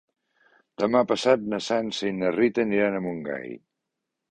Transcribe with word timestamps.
Demà 0.83 1.01
passat 1.11 1.43
na 1.51 1.59
Sança 1.67 2.09
i 2.11 2.17
na 2.23 2.33
Rita 2.39 2.65
aniran 2.67 2.99
a 2.99 3.05
Montgai. 3.11 3.57